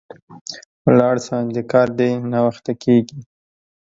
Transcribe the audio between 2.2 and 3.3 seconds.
ناوخته کیږي